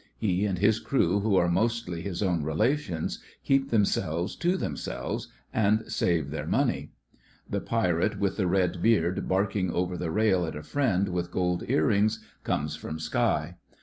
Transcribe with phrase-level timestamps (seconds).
[0.17, 5.83] He and his crew, who are mostly his own relations, keep themselves to themselves, and
[5.91, 6.89] save their money.
[7.47, 11.63] The pirate with the red beard barking over the rail at a friend with gold
[11.69, 13.57] earrings comes from Skye.